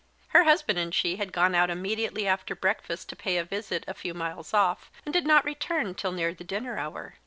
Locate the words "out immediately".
1.53-2.25